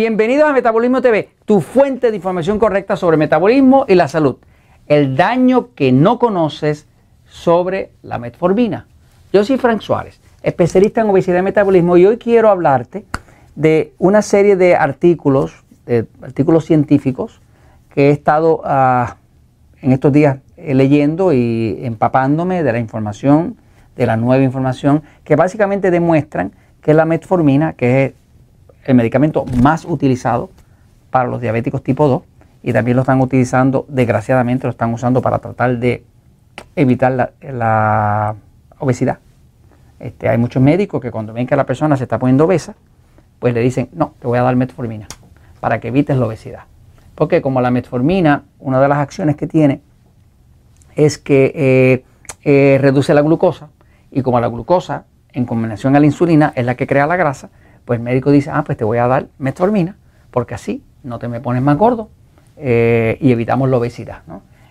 [0.00, 4.36] Bienvenidos a Metabolismo TV, tu fuente de información correcta sobre metabolismo y la salud.
[4.86, 6.86] El daño que no conoces
[7.26, 8.86] sobre la metformina.
[9.30, 13.04] Yo soy Frank Suárez, especialista en obesidad y metabolismo, y hoy quiero hablarte
[13.56, 17.42] de una serie de artículos, de artículos científicos
[17.94, 19.18] que he estado ah,
[19.82, 23.58] en estos días eh, leyendo y empapándome de la información,
[23.96, 28.12] de la nueva información, que básicamente demuestran que la metformina, que es
[28.84, 30.50] el medicamento más utilizado
[31.10, 32.22] para los diabéticos tipo 2
[32.62, 36.04] y también lo están utilizando, desgraciadamente lo están usando para tratar de
[36.76, 38.34] evitar la,
[38.78, 39.18] obesidad.
[39.98, 42.74] Este, hay muchos médicos que cuando ven que la persona se está poniendo obesa,
[43.38, 45.06] pues le dicen, no, te voy a dar metformina
[45.60, 46.64] para que evites la obesidad.
[47.14, 49.82] Porque como la metformina, una de las acciones que tiene
[50.96, 52.04] es que eh,
[52.44, 53.68] eh, reduce la glucosa
[54.10, 57.50] y como la glucosa en combinación a la insulina es la que crea la grasa,
[57.84, 59.96] pues el médico dice, ah, pues te voy a dar metformina,
[60.30, 62.08] porque así no te me pones más gordo
[62.56, 64.22] eh, y evitamos la obesidad.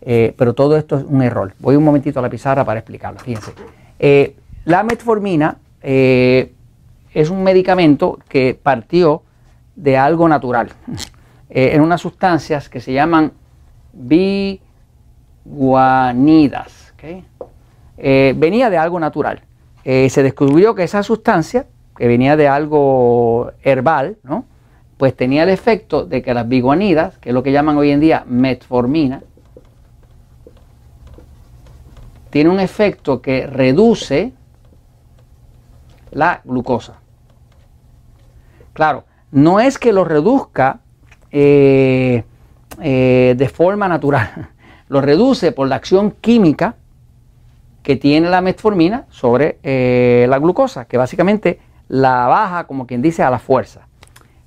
[0.00, 1.52] Eh, pero todo esto es un error.
[1.58, 3.18] Voy un momentito a la pizarra para explicarlo.
[3.20, 3.52] Fíjense.
[3.98, 9.22] Eh, la metformina es un medicamento que partió
[9.74, 10.68] de algo natural.
[11.50, 13.32] en unas sustancias que se llaman
[15.44, 16.94] biguanidas.
[18.00, 19.42] venía de algo natural.
[19.84, 21.66] se descubrió que esa sustancia
[21.96, 24.44] que venía de algo herbal, ¿no?
[25.02, 27.98] pues tenía el efecto de que las biguanidas, que es lo que llaman hoy en
[27.98, 29.22] día metformina,
[32.30, 34.32] tiene un efecto que reduce
[36.12, 37.00] la glucosa.
[38.72, 40.78] Claro, no es que lo reduzca
[41.32, 42.22] eh,
[42.80, 44.50] eh, de forma natural,
[44.88, 46.76] lo reduce por la acción química
[47.82, 51.58] que tiene la metformina sobre eh, la glucosa, que básicamente
[51.92, 53.86] la baja, como quien dice, a la fuerza.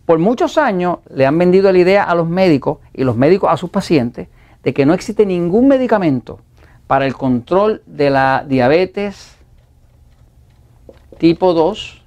[0.07, 3.57] Por muchos años le han vendido la idea a los médicos y los médicos a
[3.57, 4.29] sus pacientes
[4.63, 6.39] de que no existe ningún medicamento
[6.87, 9.37] para el control de la diabetes
[11.19, 12.03] tipo 2.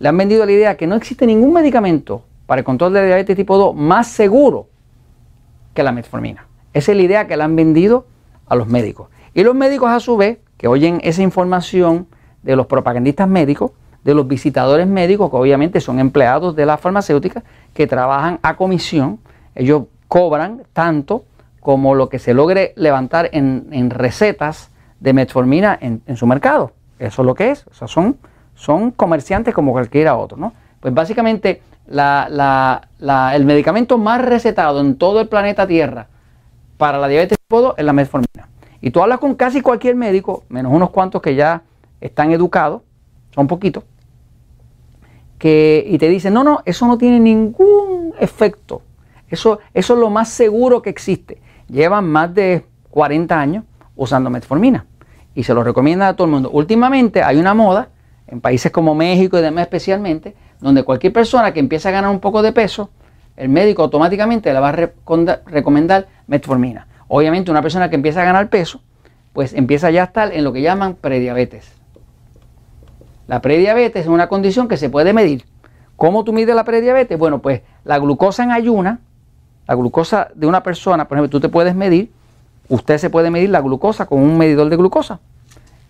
[0.00, 3.06] Le han vendido la idea que no existe ningún medicamento para el control de la
[3.06, 4.66] diabetes tipo 2 más seguro
[5.72, 6.48] que la metformina.
[6.72, 8.06] Esa es la idea que le han vendido
[8.48, 9.08] a los médicos.
[9.34, 12.08] Y los médicos a su vez, que oyen esa información
[12.42, 13.70] de los propagandistas médicos,
[14.04, 17.42] de los visitadores médicos, que obviamente son empleados de la farmacéutica,
[17.72, 19.18] que trabajan a comisión.
[19.54, 21.24] Ellos cobran tanto
[21.60, 24.70] como lo que se logre levantar en, recetas
[25.00, 26.72] de metformina en, su mercado.
[26.98, 27.66] Eso es lo que es.
[27.68, 28.16] O sea, son,
[28.54, 30.36] son comerciantes como cualquiera otro.
[30.36, 30.52] ¿no?
[30.80, 36.08] Pues básicamente el medicamento más recetado en todo el planeta Tierra
[36.76, 38.48] para la diabetes tipo 2 es la metformina.
[38.80, 41.62] Y tú hablas con casi cualquier médico, menos unos cuantos que ya
[42.00, 42.82] están educados,
[43.32, 43.84] son poquitos,
[45.44, 48.82] y te dicen, no, no, eso no tiene ningún efecto.
[49.28, 51.40] Eso, eso es lo más seguro que existe.
[51.68, 53.64] Llevan más de 40 años
[53.96, 54.86] usando metformina
[55.34, 56.50] y se lo recomienda a todo el mundo.
[56.50, 57.88] Últimamente hay una moda,
[58.26, 62.20] en países como México y demás especialmente, donde cualquier persona que empieza a ganar un
[62.20, 62.90] poco de peso,
[63.36, 64.90] el médico automáticamente le va a
[65.46, 66.86] recomendar metformina.
[67.08, 68.80] Obviamente una persona que empieza a ganar peso,
[69.32, 71.81] pues empieza ya a estar en lo que llaman prediabetes.
[73.32, 75.46] La prediabetes es una condición que se puede medir.
[75.96, 77.18] ¿Cómo tú mides la prediabetes?
[77.18, 78.98] Bueno, pues la glucosa en ayuna,
[79.66, 82.12] la glucosa de una persona, por ejemplo, tú te puedes medir,
[82.68, 85.20] usted se puede medir la glucosa con un medidor de glucosa.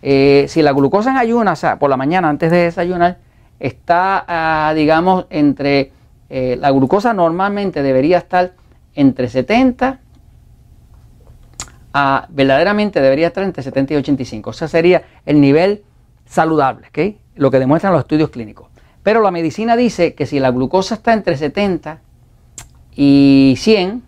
[0.02, 3.18] Eh, si la glucosa en ayuna, o sea, por la mañana antes de desayunar,
[3.58, 5.90] está, ah, digamos, entre,
[6.30, 8.52] eh, la glucosa normalmente debería estar
[8.94, 9.98] entre 70
[11.92, 14.50] a, verdaderamente debería estar entre 70 y 85.
[14.50, 15.82] O sea, sería el nivel
[16.24, 17.21] saludable, ¿ok?
[17.34, 18.68] Lo que demuestran los estudios clínicos.
[19.02, 22.00] Pero la medicina dice que si la glucosa está entre 70
[22.94, 24.02] y 100,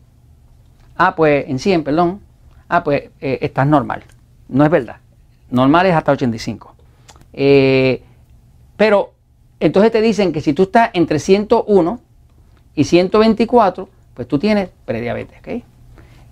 [0.96, 2.20] ah, pues en 100, perdón,
[2.68, 4.04] ah, pues eh, estás normal.
[4.48, 4.96] No es verdad.
[5.50, 6.74] Normal es hasta 85.
[7.32, 8.02] Eh,
[8.76, 9.14] pero
[9.60, 12.00] entonces te dicen que si tú estás entre 101
[12.74, 15.64] y 124, pues tú tienes prediabetes.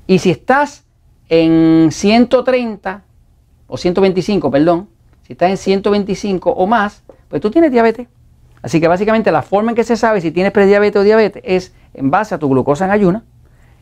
[0.07, 0.85] Y si estás
[1.29, 3.03] en 130
[3.67, 4.89] o 125, perdón,
[5.33, 8.07] si estás en 125 o más, pues tú tienes diabetes.
[8.61, 11.75] Así que básicamente la forma en que se sabe si tienes prediabetes o diabetes es
[11.95, 13.25] en base a tu glucosa en ayuna.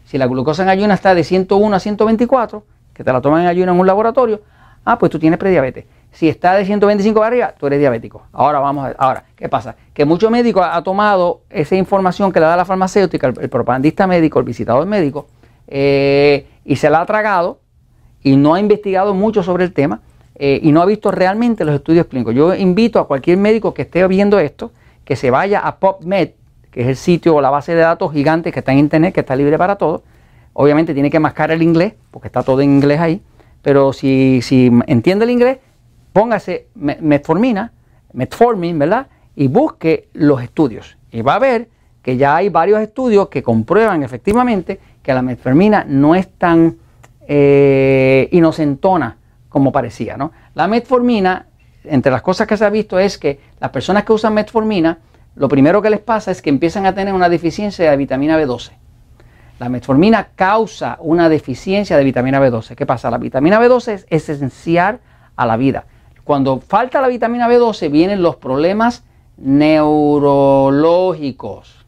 [0.04, 2.64] Si la glucosa en ayuna está de 101 a 124,
[2.94, 4.42] que te la toman en ayuna en un laboratorio,
[4.84, 5.86] ah, pues tú tienes prediabetes.
[6.12, 8.22] Si está de 125 arriba, tú eres diabético.
[8.32, 8.96] Ahora vamos a ver.
[9.00, 9.74] Ahora, ¿qué pasa?
[9.92, 14.38] Que mucho médico ha tomado esa información que le da la farmacéutica, el, propagandista médico,
[14.38, 15.26] el visitador médico,
[15.66, 17.58] eh, y se la ha tragado
[18.22, 20.00] y no ha investigado mucho sobre el tema
[20.42, 22.34] eh, y no ha visto realmente los estudios clínicos.
[22.34, 24.72] Yo invito a cualquier médico que esté viendo esto
[25.04, 26.30] que se vaya a PubMed,
[26.70, 29.20] que es el sitio o la base de datos gigante que está en internet, que
[29.20, 30.00] está libre para todos.
[30.54, 33.20] Obviamente tiene que mascar el inglés, porque está todo en inglés ahí,
[33.60, 35.58] pero si, si entiende el inglés,
[36.14, 37.72] póngase metformina,
[38.14, 39.08] metformin, ¿verdad?
[39.36, 40.96] Y busque los estudios.
[41.12, 41.68] Y va a ver
[42.00, 46.76] que ya hay varios estudios que comprueban efectivamente que la metformina no es tan
[47.28, 49.18] eh, inocentona
[49.50, 50.16] como parecía.
[50.16, 50.32] ¿no?
[50.54, 51.44] La metformina,
[51.84, 55.00] entre las cosas que se ha visto es que las personas que usan metformina,
[55.34, 58.70] lo primero que les pasa es que empiezan a tener una deficiencia de vitamina B12.
[59.58, 62.74] La metformina causa una deficiencia de vitamina B12.
[62.74, 63.10] ¿Qué pasa?
[63.10, 65.00] La vitamina B12 es esencial
[65.36, 65.84] a la vida.
[66.24, 69.04] Cuando falta la vitamina B12 vienen los problemas
[69.36, 71.84] neurológicos.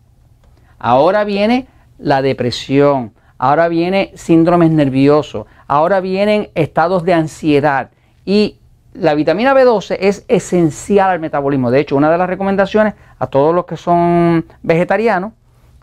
[0.78, 1.66] Ahora viene
[1.98, 7.92] la depresión, ahora viene síndromes nerviosos, ahora vienen estados de ansiedad
[8.26, 8.58] y
[8.92, 11.70] la vitamina B12 es esencial al metabolismo.
[11.70, 15.32] De hecho, una de las recomendaciones a todos los que son vegetarianos,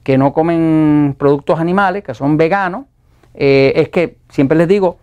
[0.04, 2.86] que no comen productos animales, que son veganos,
[3.34, 5.00] eh, es que siempre les digo,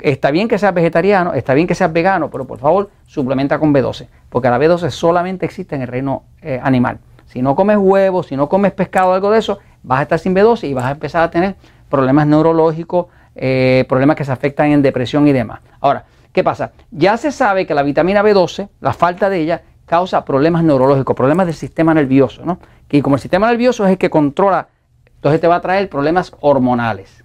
[0.00, 3.72] está bien que seas vegetariano, está bien que seas vegano, pero por favor suplementa con
[3.72, 6.98] B12, porque la B12 solamente existe en el reino eh, animal.
[7.26, 10.34] Si no comes huevos, si no comes pescado algo de eso, vas a estar sin
[10.34, 11.54] B12 y vas a empezar a tener
[11.88, 13.06] problemas neurológicos,
[13.42, 15.60] eh, problemas que se afectan en depresión y demás.
[15.80, 16.72] Ahora, ¿qué pasa?
[16.90, 21.46] Ya se sabe que la vitamina B12, la falta de ella, causa problemas neurológicos, problemas
[21.46, 22.58] del sistema nervioso, ¿no?
[22.90, 24.68] Y como el sistema nervioso es el que controla,
[25.14, 27.24] entonces te va a traer problemas hormonales.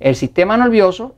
[0.00, 1.14] El sistema nervioso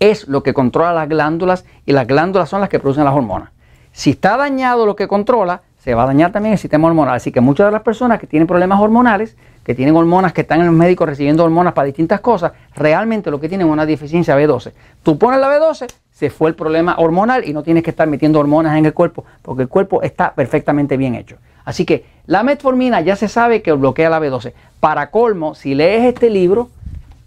[0.00, 3.50] es lo que controla las glándulas y las glándulas son las que producen las hormonas.
[3.92, 7.14] Si está dañado lo que controla, se va a dañar también el sistema hormonal.
[7.14, 10.60] Así que muchas de las personas que tienen problemas hormonales, que tienen hormonas que están
[10.60, 14.38] en los médicos recibiendo hormonas para distintas cosas, realmente lo que tienen es una deficiencia
[14.38, 14.72] B12.
[15.02, 18.38] Tú pones la B12, se fue el problema hormonal y no tienes que estar metiendo
[18.38, 21.36] hormonas en el cuerpo porque el cuerpo está perfectamente bien hecho.
[21.64, 24.52] Así que la metformina ya se sabe que bloquea la B12.
[24.80, 26.68] Para colmo, si lees este libro,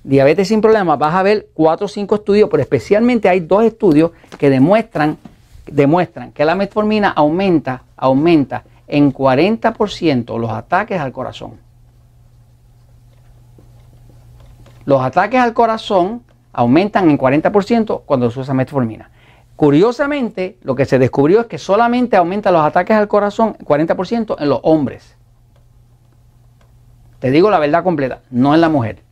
[0.04, 4.12] Diabetes sin problemas, vas a ver cuatro o cinco estudios, pero especialmente hay dos estudios
[4.38, 5.18] que demuestran
[5.72, 11.67] demuestran que la metformina aumenta, aumenta en 40% los ataques al corazón.
[14.88, 16.24] Los ataques al corazón
[16.54, 19.12] aumentan en 40% cuando se usa metformina.
[19.57, 24.48] Curiosamente, lo que se descubrió es que solamente aumenta los ataques al corazón 40% en
[24.48, 25.18] los hombres.
[27.19, 29.04] Te digo la verdad completa, no en la mujer.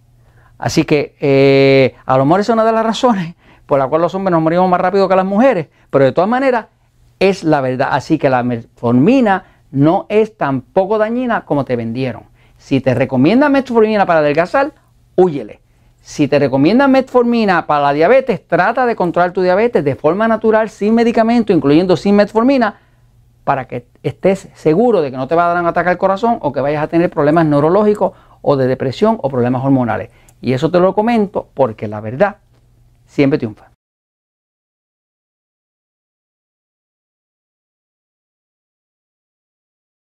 [0.57, 3.35] Así que eh, a lo mejor es una de las razones
[3.65, 6.29] por la cual los hombres nos morimos más rápido que las mujeres, pero de todas
[6.29, 6.67] maneras
[7.19, 7.89] es la verdad.
[7.91, 12.23] Así que la metformina no es tan poco dañina como te vendieron.
[12.57, 14.71] Si te recomiendan metformina para adelgazar,
[15.17, 15.64] huyele.
[16.05, 20.69] Si te recomiendan metformina para la diabetes, trata de controlar tu diabetes de forma natural,
[20.69, 22.79] sin medicamento, incluyendo sin metformina,
[23.43, 26.37] para que estés seguro de que no te va a dar un ataque al corazón
[26.41, 28.11] o que vayas a tener problemas neurológicos
[28.43, 30.11] o de depresión o problemas hormonales.
[30.41, 32.35] Y eso te lo comento porque la verdad
[33.07, 33.74] siempre triunfa.